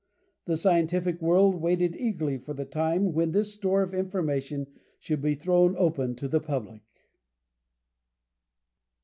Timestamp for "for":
2.39-2.55